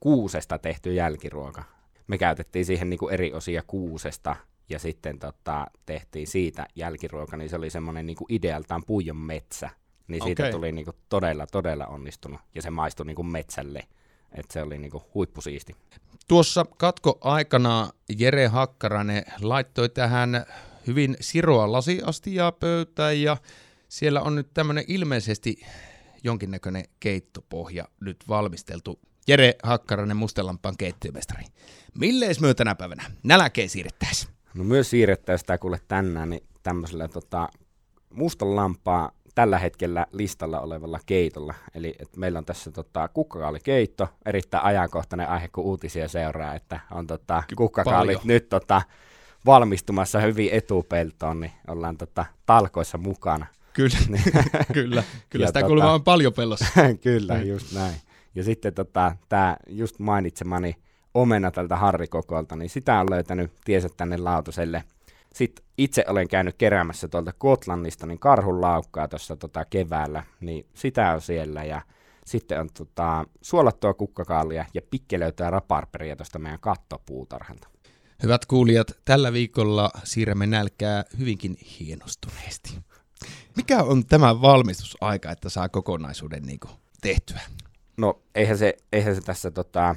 kuusesta 0.00 0.58
tehty 0.58 0.94
jälkiruoka. 0.94 1.64
Me 2.06 2.18
käytettiin 2.18 2.64
siihen 2.64 2.90
niin 2.90 2.98
kuin 2.98 3.14
eri 3.14 3.32
osia 3.32 3.62
kuusesta 3.66 4.36
ja 4.68 4.78
sitten 4.78 5.18
tota, 5.18 5.66
tehtiin 5.86 6.26
siitä 6.26 6.66
jälkiruoka, 6.74 7.36
niin 7.36 7.50
se 7.50 7.56
oli 7.56 7.70
semmoinen 7.70 8.06
niin 8.06 8.16
kuin 8.16 8.32
idealtaan 8.32 8.82
puijon 8.86 9.16
metsä 9.16 9.70
niin 10.08 10.22
siitä 10.22 10.42
okay. 10.42 10.52
tuli 10.52 10.72
niinku 10.72 10.92
todella, 11.08 11.46
todella 11.46 11.86
onnistunut. 11.86 12.40
Ja 12.54 12.62
se 12.62 12.70
maistui 12.70 13.06
niinku 13.06 13.22
metsälle. 13.22 13.88
Että 14.32 14.52
se 14.52 14.62
oli 14.62 14.78
niinku 14.78 15.02
huippusiisti. 15.14 15.76
Tuossa 16.28 16.64
katko-aikana 16.64 17.90
Jere 18.18 18.46
Hakkarainen 18.46 19.24
laittoi 19.40 19.88
tähän 19.88 20.46
hyvin 20.86 21.16
siroa 21.20 21.72
lasiastiaa 21.72 22.52
pöytään 22.52 23.20
ja 23.20 23.36
siellä 23.88 24.22
on 24.22 24.34
nyt 24.34 24.54
tämmöinen 24.54 24.84
ilmeisesti 24.88 25.60
jonkinnäköinen 26.24 26.84
keittopohja 27.00 27.88
nyt 28.00 28.16
valmisteltu. 28.28 29.00
Jere 29.28 29.54
Hakkarainen 29.62 30.16
Mustelampan 30.16 30.76
keittiömestari. 30.76 31.44
Millees 31.98 32.40
myö 32.40 32.54
tänä 32.54 32.74
päivänä 32.74 33.10
nälkeen 33.22 33.68
siirrettäisiin? 33.68 34.37
No 34.54 34.64
myös 34.64 34.90
siirrettäisiin 34.90 35.42
sitä 35.42 35.58
kuule 35.58 35.80
tänään 35.88 36.30
niin 36.30 36.42
tämmöisellä 36.62 37.08
tota, 37.08 37.48
mustan 38.14 38.56
lampaa 38.56 39.12
tällä 39.34 39.58
hetkellä 39.58 40.06
listalla 40.12 40.60
olevalla 40.60 41.00
keitolla. 41.06 41.54
Eli 41.74 41.94
että 41.98 42.20
meillä 42.20 42.38
on 42.38 42.44
tässä 42.44 42.70
tota, 42.70 43.08
kukkakaalikeitto, 43.08 44.08
erittäin 44.26 44.64
ajankohtainen 44.64 45.28
aihe, 45.28 45.48
kun 45.48 45.64
uutisia 45.64 46.08
seuraa, 46.08 46.54
että 46.54 46.80
on 46.90 47.06
tota, 47.06 47.42
kukkakaalit 47.56 48.16
Paljon. 48.16 48.26
nyt 48.26 48.48
tota, 48.48 48.82
valmistumassa 49.46 50.20
hyvin 50.20 50.48
etupeltoon, 50.52 51.40
niin 51.40 51.52
ollaan 51.68 51.96
tota, 51.96 52.24
talkoissa 52.46 52.98
mukana. 52.98 53.46
Kyllä, 53.72 53.98
kyllä. 54.72 55.02
kyllä 55.30 55.42
Ja 55.42 55.46
sitä 55.46 55.60
tota- 55.60 55.66
kuulemma 55.66 55.92
on 55.92 56.04
paljon 56.04 56.32
pellossa. 56.32 56.66
Kyllä, 57.02 57.42
just 57.42 57.72
näin. 57.72 57.94
Ja 58.34 58.44
sitten 58.44 58.74
tota, 58.74 59.16
tämä 59.28 59.56
just 59.68 59.98
mainitsemani 59.98 60.76
omena 61.14 61.50
tältä 61.50 61.76
Harrikokolta, 61.76 62.56
niin 62.56 62.70
sitä 62.70 63.00
on 63.00 63.10
löytänyt 63.10 63.52
tiesä 63.64 63.88
tänne 63.96 64.16
lautaselle. 64.16 64.84
Sitten 65.34 65.64
itse 65.78 66.04
olen 66.08 66.28
käynyt 66.28 66.54
keräämässä 66.58 67.08
tuolta 67.08 67.32
Kotlannista 67.38 68.06
niin 68.06 68.18
karhun 68.18 68.60
laukkaa 68.60 69.08
tuossa 69.08 69.36
tota 69.36 69.64
keväällä, 69.64 70.22
niin 70.40 70.66
sitä 70.74 71.12
on 71.12 71.20
siellä. 71.20 71.64
Ja 71.64 71.82
sitten 72.26 72.60
on 72.60 72.68
tota, 72.78 73.24
suolattua 73.42 73.94
kukkakaalia 73.94 74.64
ja 74.74 74.82
pikkelöityä 74.90 75.50
raparperia 75.50 76.16
tuosta 76.16 76.38
meidän 76.38 76.60
kattopuutarhalta. 76.60 77.68
Hyvät 78.22 78.46
kuulijat, 78.46 78.92
tällä 79.04 79.32
viikolla 79.32 79.90
siirrämme 80.04 80.46
nälkää 80.46 81.04
hyvinkin 81.18 81.56
hienostuneesti. 81.80 82.78
Mikä 83.56 83.82
on 83.82 84.06
tämä 84.06 84.42
valmistusaika, 84.42 85.30
että 85.30 85.48
saa 85.48 85.68
kokonaisuuden 85.68 86.42
niin 86.42 86.60
kuin, 86.60 86.72
tehtyä? 87.00 87.40
No 87.96 88.22
eihän 88.34 88.58
se, 88.58 88.76
eihän 88.92 89.14
se 89.14 89.20
tässä 89.20 89.50
tota, 89.50 89.96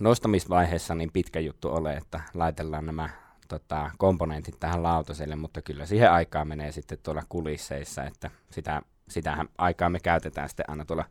nostamisvaiheessa 0.00 0.94
niin 0.94 1.12
pitkä 1.12 1.40
juttu 1.40 1.68
ole, 1.68 1.94
että 1.94 2.20
laitellaan 2.34 2.86
nämä 2.86 3.08
tota, 3.48 3.90
komponentit 3.98 4.60
tähän 4.60 4.82
lautaselle, 4.82 5.36
mutta 5.36 5.62
kyllä 5.62 5.86
siihen 5.86 6.10
aikaa 6.10 6.44
menee 6.44 6.72
sitten 6.72 6.98
tuolla 7.02 7.22
kulisseissa, 7.28 8.04
että 8.04 8.30
sitä, 8.50 8.82
sitähän 9.08 9.48
aikaa 9.58 9.90
me 9.90 10.00
käytetään 10.00 10.48
sitten 10.48 10.70
aina 10.70 10.84
tuolla 10.84 11.04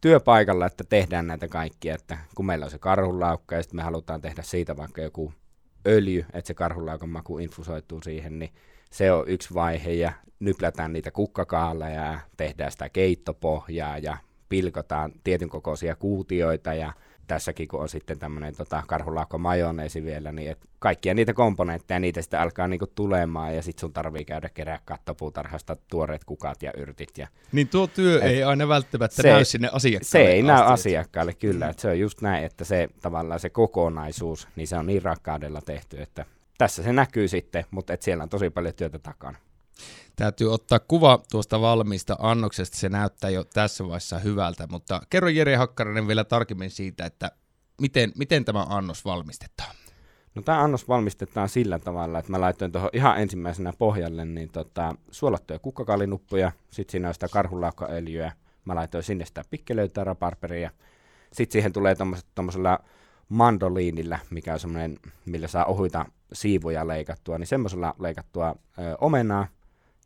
työpaikalla, 0.00 0.66
että 0.66 0.84
tehdään 0.84 1.26
näitä 1.26 1.48
kaikkia, 1.48 1.94
että 1.94 2.18
kun 2.34 2.46
meillä 2.46 2.64
on 2.64 2.70
se 2.70 2.78
karhunlaukka 2.78 3.54
ja 3.54 3.62
sitten 3.62 3.76
me 3.76 3.82
halutaan 3.82 4.20
tehdä 4.20 4.42
siitä 4.42 4.76
vaikka 4.76 5.00
joku 5.02 5.32
öljy, 5.86 6.26
että 6.32 6.46
se 6.46 6.54
karhunlaukan 6.54 7.08
maku 7.08 7.38
infusoituu 7.38 8.02
siihen, 8.02 8.38
niin 8.38 8.50
se 8.90 9.12
on 9.12 9.28
yksi 9.28 9.54
vaihe 9.54 9.92
ja 9.92 10.12
nyplätään 10.40 10.92
niitä 10.92 11.10
kukkakaaleja 11.10 12.04
ja 12.04 12.20
tehdään 12.36 12.72
sitä 12.72 12.88
keittopohjaa 12.88 13.98
ja 13.98 14.16
pilkotaan 14.48 15.12
tietyn 15.24 15.48
kokoisia 15.48 15.96
kuutioita 15.96 16.74
ja 16.74 16.92
tässäkin 17.34 17.68
kun 17.68 17.80
on 17.80 17.88
sitten 17.88 18.18
tämmöinen 18.18 18.56
tota, 18.56 18.82
karhulaukko 18.86 19.38
majoneesi 19.38 20.04
vielä, 20.04 20.32
niin 20.32 20.50
et 20.50 20.58
kaikkia 20.78 21.14
niitä 21.14 21.32
komponentteja, 21.34 22.00
niitä 22.00 22.22
sitten 22.22 22.40
alkaa 22.40 22.68
niinku 22.68 22.86
tulemaan 22.86 23.56
ja 23.56 23.62
sitten 23.62 23.80
sun 23.80 23.92
tarvii 23.92 24.24
käydä 24.24 24.48
kerää 24.54 24.78
kattopuutarhasta 24.84 25.76
tuoreet 25.90 26.24
kukat 26.24 26.62
ja 26.62 26.72
yrtit 26.76 27.18
ja 27.18 27.28
Niin 27.52 27.68
tuo 27.68 27.86
työ 27.86 28.16
Et 28.22 28.30
ei 28.30 28.42
aina 28.44 28.68
välttämättä 28.68 29.22
se- 29.22 29.32
näy 29.32 29.44
sinne 29.44 29.68
asiakkaalle 29.72 30.04
se 30.10 30.18
ei 30.32 30.42
näy 30.42 30.56
että- 30.58 30.66
asiakkaalle 30.72 31.34
kyllä, 31.34 31.68
että 31.68 31.82
se 31.82 31.88
on 31.88 31.98
just 32.00 32.20
näin, 32.20 32.44
että 32.44 32.64
se 32.64 32.88
tavallaan 33.02 33.40
se 33.40 33.50
kokonaisuus, 33.50 34.48
niin 34.56 34.68
se 34.68 34.76
on 34.76 34.86
niin 34.86 35.02
rakkaudella 35.02 35.60
tehty, 35.60 36.02
että 36.02 36.24
tässä 36.58 36.82
se 36.82 36.92
näkyy 36.92 37.28
sitten, 37.28 37.64
mutta 37.70 37.92
et 37.92 38.02
siellä 38.02 38.22
on 38.22 38.28
tosi 38.28 38.50
paljon 38.50 38.74
työtä 38.74 38.98
takana. 38.98 39.38
Täytyy 40.16 40.52
ottaa 40.52 40.78
kuva 40.78 41.22
tuosta 41.30 41.60
valmiista 41.60 42.16
annoksesta, 42.18 42.76
se 42.76 42.88
näyttää 42.88 43.30
jo 43.30 43.44
tässä 43.44 43.84
vaiheessa 43.84 44.18
hyvältä, 44.18 44.66
mutta 44.70 45.00
kerro 45.10 45.28
Jere 45.28 45.56
Hakkarainen 45.56 46.08
vielä 46.08 46.24
tarkemmin 46.24 46.70
siitä, 46.70 47.06
että 47.06 47.32
miten, 47.80 48.12
miten 48.16 48.44
tämä 48.44 48.66
annos 48.68 49.04
valmistetaan. 49.04 49.74
No 50.34 50.42
tämä 50.42 50.60
annos 50.60 50.88
valmistetaan 50.88 51.48
sillä 51.48 51.78
tavalla, 51.78 52.18
että 52.18 52.30
mä 52.32 52.40
laitoin 52.40 52.72
tuohon 52.72 52.90
ihan 52.92 53.20
ensimmäisenä 53.20 53.72
pohjalle 53.78 54.24
niin 54.24 54.50
tota, 54.50 54.94
suolattuja 55.10 55.58
kukkakaalinuppuja, 55.58 56.52
sitten 56.70 56.92
siinä 56.92 57.08
on 57.08 57.14
sitä 57.14 57.28
karhulaukkaöljyä, 57.28 58.32
mä 58.64 58.74
laitoin 58.74 59.04
sinne 59.04 59.24
sitä 59.24 59.44
pikkelöitä 59.50 60.04
raparperia, 60.04 60.70
sitten 61.32 61.52
siihen 61.52 61.72
tulee 61.72 61.96
tuommoisella 62.34 62.78
mandoliinilla, 63.28 64.18
mikä 64.30 64.52
on 64.52 64.60
semmoinen, 64.60 64.98
millä 65.26 65.48
saa 65.48 65.64
ohuita 65.64 66.06
siivuja 66.32 66.88
leikattua, 66.88 67.38
niin 67.38 67.46
semmoisella 67.46 67.94
leikattua 67.98 68.56
ö, 68.78 68.96
omenaa, 69.00 69.48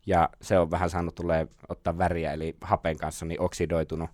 ja 0.05 0.29
se 0.41 0.59
on 0.59 0.71
vähän 0.71 0.89
saanut 0.89 1.15
tulee 1.15 1.47
ottaa 1.69 1.97
väriä, 1.97 2.33
eli 2.33 2.55
hapen 2.61 2.97
kanssa 2.97 3.25
niin 3.25 3.41
oksidoitunut. 3.41 4.09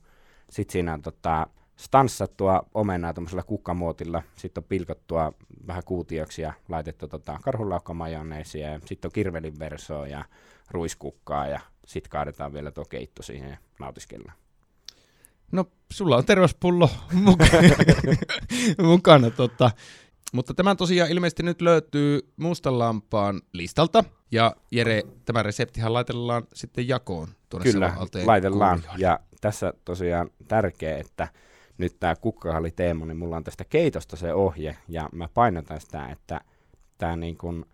Sitten 0.49 0.73
siinä 0.73 0.93
on 0.93 1.01
tota, 1.01 1.47
stanssattua 1.75 2.63
omenaa 2.73 3.13
tuommoisella 3.13 3.43
kukkamuotilla, 3.43 4.23
sitten 4.35 4.61
on 4.63 4.67
pilkottua 4.67 5.33
vähän 5.67 5.83
kuutioksi 5.85 6.41
ja 6.41 6.53
laitettu 6.69 7.07
tota 7.07 7.39
karhunlaukkamajoneesia 7.41 8.69
ja 8.69 8.79
sitten 8.85 9.09
on 9.09 9.13
kirvelin 9.13 9.59
versoa 9.59 10.07
ja 10.07 10.25
ruiskukkaa 10.71 11.47
ja 11.47 11.59
sitten 11.85 12.09
kaadetaan 12.09 12.53
vielä 12.53 12.71
tuo 12.71 12.85
keitto 12.85 13.23
siihen 13.23 13.49
ja 13.49 13.57
nautiskellaan. 13.79 14.37
No, 15.51 15.65
sulla 15.91 16.17
on 16.17 16.25
terveyspullo 16.25 16.89
mukana, 17.13 17.69
mukana 18.89 19.29
tota. 19.29 19.71
Mutta 20.31 20.53
tämä 20.53 20.75
tosiaan 20.75 21.11
ilmeisesti 21.11 21.43
nyt 21.43 21.61
löytyy 21.61 22.19
mustan 22.37 22.79
lampaan 22.79 23.41
listalta, 23.53 24.03
ja 24.31 24.55
Jere, 24.71 25.03
tämä 25.25 25.43
reseptihan 25.43 25.93
laitellaan 25.93 26.43
sitten 26.53 26.87
jakoon 26.87 27.27
tuonne 27.49 27.71
Kyllä, 27.71 27.93
laitellaan. 28.25 28.79
kuulijoille. 28.79 29.05
Ja 29.05 29.19
tässä 29.41 29.73
tosiaan 29.85 30.29
tärkeä, 30.47 30.97
että 30.97 31.27
nyt 31.77 31.99
tämä 31.99 32.15
kukkahalli 32.15 32.71
Teemu, 32.71 33.05
niin 33.05 33.17
mulla 33.17 33.37
on 33.37 33.43
tästä 33.43 33.65
keitosta 33.65 34.15
se 34.15 34.33
ohje, 34.33 34.77
ja 34.87 35.09
mä 35.11 35.27
painotan 35.33 35.81
sitä, 35.81 36.09
että 36.09 36.41
tämä 36.97 37.15
niin 37.15 37.37
kun 37.37 37.65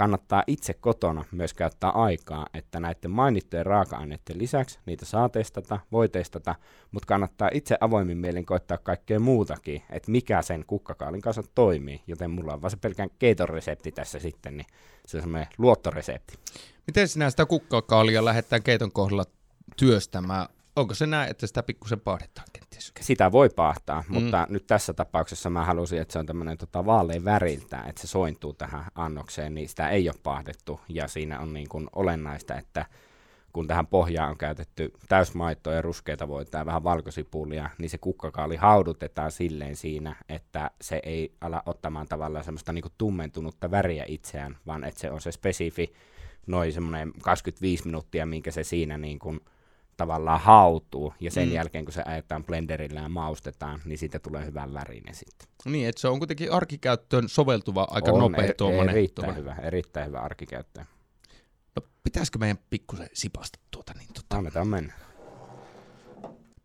kannattaa 0.00 0.44
itse 0.46 0.74
kotona 0.74 1.24
myös 1.32 1.54
käyttää 1.54 1.90
aikaa, 1.90 2.46
että 2.54 2.80
näiden 2.80 3.10
mainittujen 3.10 3.66
raaka-aineiden 3.66 4.38
lisäksi 4.38 4.78
niitä 4.86 5.04
saa 5.04 5.28
testata, 5.28 5.80
voi 5.92 6.08
testata, 6.08 6.54
mutta 6.92 7.06
kannattaa 7.06 7.50
itse 7.52 7.76
avoimin 7.80 8.18
mielin 8.18 8.46
koittaa 8.46 8.78
kaikkea 8.78 9.20
muutakin, 9.20 9.82
että 9.90 10.10
mikä 10.10 10.42
sen 10.42 10.64
kukkakaalin 10.66 11.20
kanssa 11.20 11.42
toimii, 11.54 12.02
joten 12.06 12.30
mulla 12.30 12.52
on 12.54 12.62
vaan 12.62 12.70
se 12.70 12.76
pelkän 12.76 13.10
keiton 13.18 13.48
resepti 13.48 13.92
tässä 13.92 14.18
sitten, 14.18 14.56
niin 14.56 14.66
se 15.06 15.16
on 15.16 15.22
semmoinen 15.22 15.48
luottoresepti. 15.58 16.38
Miten 16.86 17.08
sinä 17.08 17.30
sitä 17.30 17.46
kukkakaalia 17.46 18.24
lähdetään 18.24 18.62
keiton 18.62 18.92
kohdalla 18.92 19.24
työstämään? 19.76 20.46
Onko 20.80 20.94
se 20.94 21.06
näin, 21.06 21.30
että 21.30 21.46
sitä 21.46 21.62
pikkusen 21.62 22.00
paahdetaan 22.00 22.46
kenties? 22.52 22.92
Sitä 23.00 23.32
voi 23.32 23.48
paahtaa, 23.48 24.04
Mm. 24.08 24.14
mutta 24.14 24.46
nyt 24.50 24.66
tässä 24.66 24.92
tapauksessa 24.92 25.50
mä 25.50 25.64
halusin, 25.64 26.00
että 26.00 26.12
se 26.12 26.18
on 26.18 26.26
tämmöinen 26.26 26.58
tota, 26.58 26.86
vaalean 26.86 27.24
väriltä, 27.24 27.84
että 27.88 28.00
se 28.02 28.06
sointuu 28.06 28.52
tähän 28.52 28.84
annokseen, 28.94 29.54
niin 29.54 29.68
sitä 29.68 29.88
ei 29.88 30.08
ole 30.08 30.16
paahdettu. 30.22 30.80
Ja 30.88 31.08
siinä 31.08 31.40
on 31.40 31.52
niin 31.52 31.68
kuin 31.68 31.88
olennaista, 31.92 32.58
että 32.58 32.86
kun 33.52 33.66
tähän 33.66 33.86
pohjaan 33.86 34.30
on 34.30 34.38
käytetty 34.38 34.92
täysmaitoa 35.08 35.72
ja 35.72 35.82
ruskeita 35.82 36.28
voita 36.28 36.58
ja 36.58 36.66
vähän 36.66 36.84
valkosipulia, 36.84 37.70
niin 37.78 37.90
se 37.90 37.98
kukkakaali 37.98 38.56
haudutetaan 38.56 39.32
silleen 39.32 39.76
siinä, 39.76 40.16
että 40.28 40.70
se 40.80 41.00
ei 41.02 41.32
ala 41.40 41.62
ottamaan 41.66 42.08
tavallaan 42.08 42.44
semmoista 42.44 42.72
niin 42.72 42.82
kuin 42.82 42.92
tummentunutta 42.98 43.70
väriä 43.70 44.04
itseään, 44.08 44.56
vaan 44.66 44.84
että 44.84 45.00
se 45.00 45.10
on 45.10 45.20
se 45.20 45.32
spesifi 45.32 45.92
noin 46.46 46.72
semmoinen 46.72 47.12
25 47.22 47.84
minuuttia, 47.86 48.26
minkä 48.26 48.50
se 48.50 48.64
siinä 48.64 48.98
niin 48.98 49.18
kuin 49.18 49.40
tavallaan 50.00 50.40
hautuu, 50.40 51.14
ja 51.20 51.30
sen 51.30 51.48
Mm. 51.48 51.54
jälkeen 51.54 51.84
kun 51.84 51.92
se 51.94 52.02
ajetaan 52.06 52.44
blenderillä 52.44 53.00
ja 53.00 53.08
maustetaan, 53.08 53.80
niin 53.84 53.98
siitä 53.98 54.18
tulee 54.18 54.46
hyvän 54.46 54.74
värinen 54.74 55.14
sitten. 55.14 55.48
Niin, 55.64 55.88
että 55.88 56.00
se 56.00 56.08
on 56.08 56.18
kuitenkin 56.18 56.52
arkikäyttöön 56.52 57.28
soveltuva 57.28 57.86
aika 57.90 58.12
on 58.12 58.18
nopea 58.20 58.46
er- 58.46 58.54
tuommoinen. 58.56 58.96
erittäin 58.96 59.26
tuommoinen. 59.26 59.56
hyvä, 59.56 59.66
erittäin 59.66 60.06
hyvä 60.06 60.20
arkikäyttö. 60.20 60.84
No, 61.76 61.82
pitäisikö 62.04 62.38
meidän 62.38 62.58
pikkusen 62.70 63.08
sipasta 63.12 63.58
tuota 63.70 63.92
niin 63.98 64.08
tota. 64.14 64.36
Annetaan 64.36 64.68
mennä. 64.68 64.92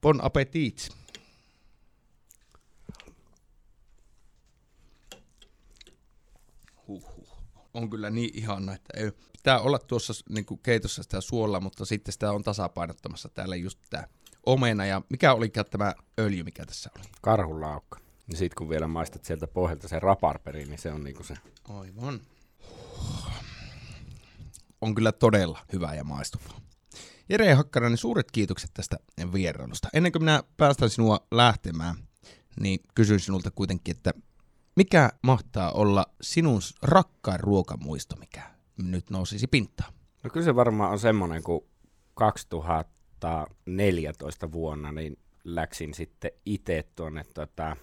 Bon 0.01 0.19
appetit. 0.23 0.89
On 7.75 7.89
kyllä 7.89 8.09
niin 8.09 8.29
ihana, 8.33 8.73
että 8.73 8.99
ei, 8.99 9.11
pitää 9.37 9.59
olla 9.59 9.79
tuossa 9.79 10.13
niin 10.29 10.45
kuin 10.45 10.59
keitossa 10.63 11.03
sitä 11.03 11.21
suolla, 11.21 11.59
mutta 11.59 11.85
sitten 11.85 12.13
sitä 12.13 12.31
on 12.31 12.43
tasapainottamassa 12.43 13.29
täällä 13.29 13.55
just 13.55 13.79
tämä 13.89 14.03
omena. 14.45 14.85
Ja 14.85 15.01
mikä 15.09 15.33
oli 15.33 15.51
tämä 15.71 15.93
öljy, 16.19 16.43
mikä 16.43 16.65
tässä 16.65 16.89
oli? 16.97 17.05
Karhunlaukka. 17.21 17.99
Ja 18.31 18.37
sitten 18.37 18.57
kun 18.57 18.69
vielä 18.69 18.87
maistat 18.87 19.25
sieltä 19.25 19.47
pohjalta 19.47 19.87
sen 19.87 20.01
raparperi, 20.01 20.65
niin 20.65 20.79
se 20.79 20.91
on 20.91 21.03
niinku 21.03 21.23
se. 21.23 21.33
Aivan. 21.69 22.21
On 24.81 24.95
kyllä 24.95 25.11
todella 25.11 25.59
hyvä 25.73 25.93
ja 25.93 26.03
maistuvaa. 26.03 26.59
Jere 27.29 27.53
Hakkarainen, 27.53 27.97
suuret 27.97 28.31
kiitokset 28.31 28.71
tästä 28.73 28.97
vierailusta. 29.33 29.89
Ennen 29.93 30.11
kuin 30.11 30.21
minä 30.21 30.43
päästän 30.57 30.89
sinua 30.89 31.27
lähtemään, 31.31 31.95
niin 32.59 32.79
kysyn 32.95 33.19
sinulta 33.19 33.51
kuitenkin, 33.51 33.95
että 33.95 34.13
mikä 34.75 35.09
mahtaa 35.21 35.71
olla 35.71 36.05
sinun 36.21 36.61
rakkain 36.81 37.39
ruokamuisto, 37.39 38.15
mikä 38.15 38.41
nyt 38.77 39.09
nousisi 39.09 39.47
pintaan? 39.47 39.93
No 40.23 40.29
kyllä 40.29 40.43
se 40.43 40.55
varmaan 40.55 40.91
on 40.91 40.99
semmoinen, 40.99 41.43
kun 41.43 41.65
2014 42.13 44.51
vuonna 44.51 44.91
niin 44.91 45.17
läksin 45.43 45.93
sitten 45.93 46.31
itse 46.45 46.85
tuonne 46.95 47.23
tota, 47.33 47.77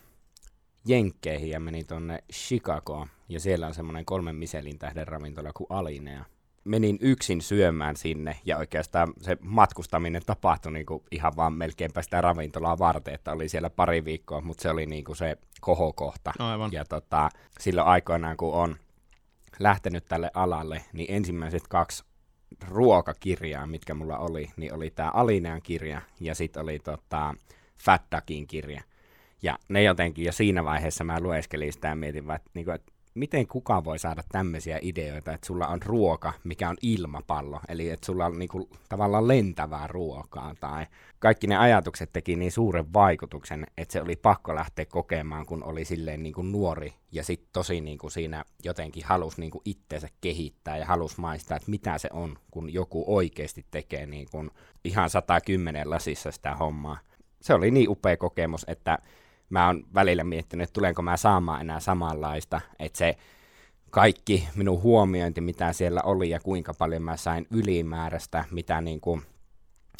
Jenkkeihin 0.85 1.51
ja 1.51 1.61
menin 1.61 1.87
tuonne 1.87 2.25
Chicagoon. 2.33 3.09
Ja 3.29 3.41
siellä 3.41 3.67
on 3.67 3.75
semmoinen 3.75 4.05
kolmen 4.05 4.37
Michelin 4.37 4.79
tähden 4.79 5.09
ravintola 5.09 5.53
kuin 5.53 5.67
Alinea. 5.71 6.25
Menin 6.65 6.99
yksin 7.01 7.43
syömään 7.43 7.97
sinne 7.97 8.37
ja 8.45 8.59
oikeastaan 8.59 9.13
se 9.21 9.37
matkustaminen 9.41 10.23
tapahtui 10.27 10.73
niinku 10.73 11.05
ihan 11.11 11.33
vaan 11.37 11.53
melkeinpä 11.53 12.03
sitä 12.03 12.21
ravintolaa 12.21 12.79
varten, 12.79 13.15
että 13.15 13.33
oli 13.33 13.49
siellä 13.49 13.71
pari 13.71 14.05
viikkoa, 14.05 14.41
mutta 14.41 14.63
se 14.63 14.71
oli 14.71 14.87
niinku 14.87 15.15
se 15.15 15.37
kohokohta. 15.61 16.33
Aivan. 16.39 16.73
Ja 16.73 16.85
tota, 16.85 17.29
silloin 17.61 17.87
aikoinaan, 17.87 18.37
kun 18.37 18.55
on 18.55 18.77
lähtenyt 19.59 20.05
tälle 20.05 20.31
alalle, 20.35 20.85
niin 20.93 21.15
ensimmäiset 21.15 21.69
kaksi 21.69 22.05
ruokakirjaa, 22.69 23.67
mitkä 23.67 23.95
mulla 23.95 24.19
oli, 24.19 24.51
niin 24.57 24.75
oli 24.75 24.91
tämä 24.91 25.11
Alinean 25.11 25.63
kirja 25.63 26.01
ja 26.21 26.35
sitten 26.35 26.63
oli 26.63 26.79
tota, 26.79 27.35
Fat 27.79 28.03
Duckin 28.17 28.47
kirja. 28.47 28.83
Ja 29.43 29.59
ne 29.69 29.83
jotenkin 29.83 30.25
jo 30.25 30.33
siinä 30.33 30.65
vaiheessa 30.65 31.05
mä 31.05 31.21
lueskelin 31.21 31.73
sitä 31.73 31.89
ja 31.89 31.95
mietin, 31.95 32.31
että, 32.31 32.51
niin 32.55 32.65
kuin, 32.65 32.75
että 32.75 32.92
miten 33.15 33.47
kukaan 33.47 33.85
voi 33.85 33.99
saada 33.99 34.23
tämmöisiä 34.33 34.79
ideoita, 34.83 35.33
että 35.33 35.47
sulla 35.47 35.67
on 35.67 35.83
ruoka, 35.83 36.33
mikä 36.45 36.69
on 36.69 36.77
ilmapallo, 36.83 37.61
eli 37.69 37.91
että 37.91 38.07
sulla 38.07 38.27
on 38.27 38.39
niinku 38.39 38.69
tavallaan 38.89 39.29
lentävää 39.29 39.87
ruokaa, 39.87 40.55
tai 40.61 40.87
kaikki 41.19 41.47
ne 41.47 41.57
ajatukset 41.57 42.11
teki 42.13 42.37
niin 42.37 42.53
suuren 42.53 42.93
vaikutuksen, 42.93 43.67
että 43.77 43.93
se 43.93 44.03
oli 44.03 44.17
pakko 44.17 44.55
lähteä 44.55 44.85
kokemaan, 44.85 45.47
kun 45.47 45.65
oli 45.65 45.85
silleen 45.85 46.23
niinku 46.23 46.43
nuori, 46.43 46.95
ja 47.13 47.25
sitten 47.25 47.49
tosi 47.53 47.81
niinku 47.81 48.11
siinä 48.11 48.45
jotenkin 48.65 49.05
halusi 49.05 49.41
niinku 49.41 49.63
itteensä 49.65 50.09
kehittää, 50.21 50.77
ja 50.77 50.87
halusi 50.87 51.21
maistaa, 51.21 51.57
että 51.57 51.71
mitä 51.71 51.99
se 51.99 52.09
on, 52.13 52.37
kun 52.51 52.73
joku 52.73 53.05
oikeasti 53.07 53.67
tekee 53.71 54.07
niinku 54.07 54.47
ihan 54.85 55.11
110 55.11 55.91
lasissa 55.91 56.31
sitä 56.31 56.55
hommaa. 56.55 56.99
Se 57.41 57.55
oli 57.55 57.71
niin 57.71 57.89
upea 57.89 58.17
kokemus, 58.17 58.65
että 58.69 58.99
mä 59.53 59.67
oon 59.67 59.85
välillä 59.95 60.25
miettinyt, 60.25 60.65
että 60.65 60.73
tulenko 60.73 61.03
mä 61.03 61.17
saamaan 61.17 61.61
enää 61.61 61.81
samanlaista, 61.81 62.61
että 62.79 62.99
se 62.99 63.17
kaikki 63.91 64.49
minun 64.57 64.83
huomiointi, 64.83 65.41
mitä 65.41 65.73
siellä 65.73 66.01
oli 66.03 66.31
ja 66.31 66.41
kuinka 66.41 66.75
paljon 66.75 67.03
mä 67.03 67.17
sain 67.17 67.47
ylimääräistä, 67.51 68.45
mitä 68.51 68.81
niin 68.81 69.01
kuin 69.01 69.23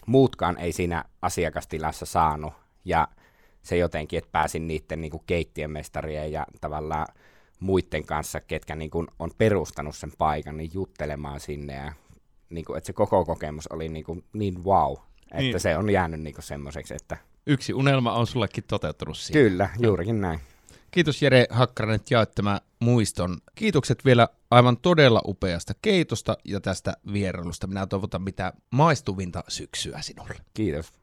muutkaan 0.07 0.59
ei 0.59 0.73
siinä 0.73 1.05
asiakastilassa 1.23 2.07
saanut, 2.07 2.53
ja 2.85 3.09
se 3.63 3.77
jotenkin, 3.77 4.19
että 4.19 4.33
pääsin 4.33 4.69
niiden 4.69 5.01
niin 5.01 5.11
kuin 5.11 5.23
keittiömestarien 5.27 6.33
ja 6.33 6.47
tavallaan 6.61 7.07
muiden 7.61 8.07
kanssa, 8.07 8.41
ketkä 8.41 8.77
niin 8.77 8.91
kuin 8.91 9.07
on 9.19 9.31
perustanut 9.39 9.97
sen 9.97 10.13
paikan, 10.19 10.57
niin 10.57 10.71
juttelemaan 10.75 11.41
sinne, 11.41 11.75
ja 11.75 11.93
niin 12.51 12.65
kuin, 12.65 12.79
että 12.79 12.87
se 12.87 12.93
koko 12.93 13.25
kokemus 13.25 13.67
oli 13.67 13.89
niin, 13.89 14.05
kuin 14.05 14.25
niin 14.33 14.65
wow, 14.65 14.93
että 15.25 15.39
niin. 15.39 15.61
se 15.61 15.77
on 15.77 15.91
jäänyt 15.91 16.21
niin 16.21 16.35
kuin 16.35 16.45
semmoiseksi, 16.45 16.95
että 16.95 17.17
Yksi 17.47 17.75
unelma 17.75 18.13
on 18.13 18.27
sullekin 18.27 18.65
toteutunut 18.65 19.17
siinä. 19.17 19.41
Kyllä, 19.41 19.69
juurikin 19.79 20.21
näin. 20.21 20.41
Kiitos 20.91 21.23
Jere 21.23 21.47
Hakkarainen, 21.51 21.97
että 21.97 22.15
jaoit 22.15 22.35
tämän 22.35 22.61
muiston. 22.81 23.39
Kiitokset 23.55 24.05
vielä 24.05 24.29
aivan 24.51 24.77
todella 24.77 25.23
upeasta 25.27 25.75
keitosta 25.83 26.37
ja 26.45 26.61
tästä 26.61 26.97
vierailusta. 27.13 27.67
Minä 27.67 27.87
toivotan 27.87 28.23
mitä 28.23 28.53
maistuvinta 28.71 29.45
syksyä 29.49 30.03
sinulle. 30.03 30.35
Kiitos. 30.55 31.02